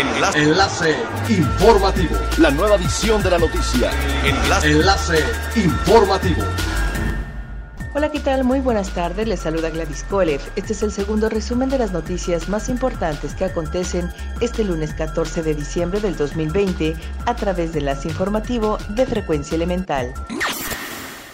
[0.00, 0.38] Enlace.
[0.38, 0.96] Enlace
[1.28, 2.16] informativo.
[2.38, 3.90] La nueva edición de la noticia.
[4.24, 4.70] Enlace.
[4.70, 5.24] Enlace
[5.56, 6.42] informativo.
[7.92, 8.44] Hola, ¿qué tal?
[8.44, 9.28] Muy buenas tardes.
[9.28, 10.40] Les saluda Gladys Kolev.
[10.56, 14.08] Este es el segundo resumen de las noticias más importantes que acontecen
[14.40, 16.96] este lunes 14 de diciembre del 2020
[17.26, 20.14] a través de Enlace Informativo de Frecuencia Elemental.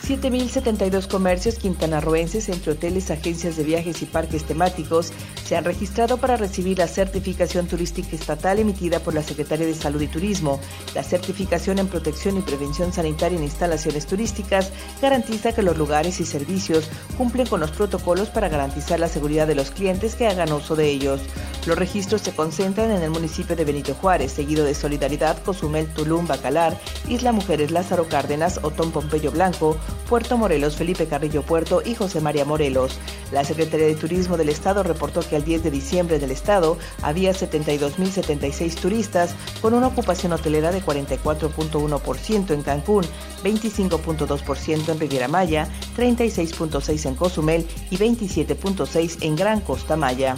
[0.07, 5.13] 7.072 comercios quintanarroenses entre hoteles, agencias de viajes y parques temáticos
[5.45, 10.01] se han registrado para recibir la certificación turística estatal emitida por la Secretaría de Salud
[10.01, 10.61] y Turismo.
[10.95, 14.71] La certificación en protección y prevención sanitaria en instalaciones turísticas
[15.03, 19.57] garantiza que los lugares y servicios cumplen con los protocolos para garantizar la seguridad de
[19.57, 21.21] los clientes que hagan uso de ellos.
[21.67, 26.29] Los registros se concentran en el municipio de Benito Juárez, seguido de Solidaridad, Cozumel, Tulum,
[26.29, 26.79] Bacalar,
[27.09, 29.77] Isla Mujeres, Lázaro Cárdenas, Otón Pompeyo Blanco,
[30.09, 32.99] Puerto Morelos, Felipe Carrillo Puerto y José María Morelos.
[33.33, 37.33] La Secretaría de Turismo del Estado reportó que al 10 de diciembre del Estado había
[37.33, 43.05] 72.076 turistas con una ocupación hotelera de 44.1% en Cancún,
[43.45, 50.37] 25.2% en Riviera Maya, 36.6% en Cozumel y 27.6% en Gran Costa Maya.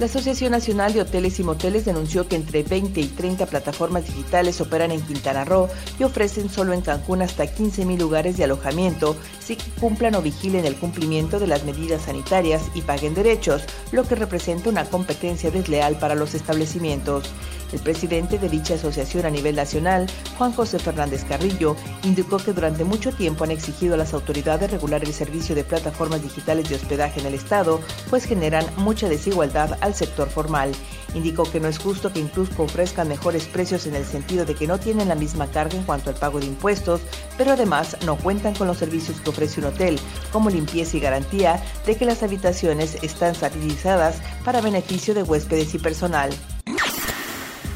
[0.00, 4.60] La Asociación Nacional de Hoteles y Moteles denunció que entre 20 y 30 plataformas digitales
[4.60, 5.68] operan en Quintana Roo
[6.00, 10.74] y ofrecen solo en Cancún hasta 15.000 lugares de alojamiento si cumplan o vigilen el
[10.74, 16.16] cumplimiento de las medidas sanitarias y paguen derechos, lo que representa una competencia desleal para
[16.16, 17.30] los establecimientos.
[17.72, 20.06] El presidente de dicha asociación a nivel nacional,
[20.38, 25.02] Juan José Fernández Carrillo, indicó que durante mucho tiempo han exigido a las autoridades regular
[25.02, 29.93] el servicio de plataformas digitales de hospedaje en el Estado, pues generan mucha desigualdad al
[29.94, 30.72] sector formal.
[31.14, 34.66] Indicó que no es justo que incluso ofrezcan mejores precios en el sentido de que
[34.66, 37.00] no tienen la misma carga en cuanto al pago de impuestos,
[37.38, 39.98] pero además no cuentan con los servicios que ofrece un hotel,
[40.32, 45.78] como limpieza y garantía de que las habitaciones están sanitizadas para beneficio de huéspedes y
[45.78, 46.30] personal.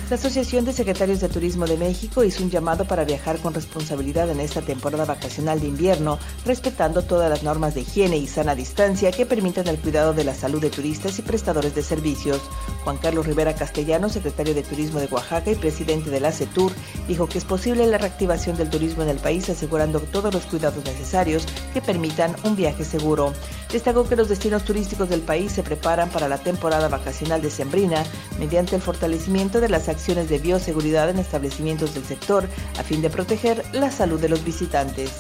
[0.09, 4.31] La Asociación de Secretarios de Turismo de México hizo un llamado para viajar con responsabilidad
[4.31, 9.13] en esta temporada vacacional de invierno, respetando todas las normas de higiene y sana distancia
[9.13, 12.41] que permitan el cuidado de la salud de turistas y prestadores de servicios.
[12.85, 16.73] Juan Carlos Rivera Castellano, secretario de Turismo de Oaxaca y presidente de la CETUR,
[17.07, 20.83] dijo que es posible la reactivación del turismo en el país asegurando todos los cuidados
[20.87, 21.45] necesarios
[21.75, 23.35] que permitan un viaje seguro.
[23.71, 28.03] Destacó que los destinos turísticos del país se preparan para la temporada vacacional de Sembrina
[28.39, 32.49] mediante el fortalecimiento de las actividades acciones de bioseguridad en establecimientos del sector
[32.79, 35.11] a fin de proteger la salud de los visitantes.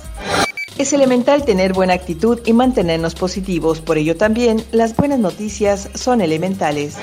[0.78, 6.20] Es elemental tener buena actitud y mantenernos positivos, por ello también las buenas noticias son
[6.20, 6.96] elementales.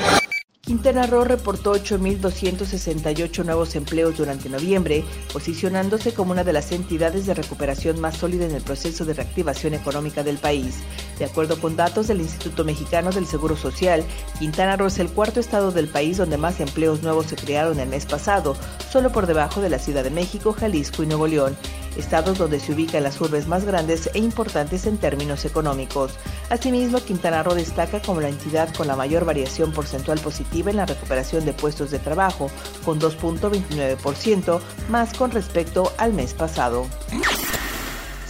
[0.65, 7.35] Quintana Roo reportó 8.268 nuevos empleos durante noviembre, posicionándose como una de las entidades de
[7.35, 10.77] recuperación más sólida en el proceso de reactivación económica del país.
[11.19, 14.03] De acuerdo con datos del Instituto Mexicano del Seguro Social,
[14.39, 17.87] Quintana Roo es el cuarto estado del país donde más empleos nuevos se crearon el
[17.87, 18.57] mes pasado,
[18.89, 21.55] solo por debajo de la Ciudad de México, Jalisco y Nuevo León
[21.97, 26.13] estados donde se ubican las urbes más grandes e importantes en términos económicos.
[26.49, 30.85] Asimismo, Quintana Roo destaca como la entidad con la mayor variación porcentual positiva en la
[30.85, 32.49] recuperación de puestos de trabajo,
[32.83, 36.85] con 2.29% más con respecto al mes pasado.